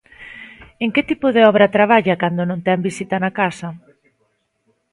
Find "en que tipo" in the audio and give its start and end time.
0.83-1.27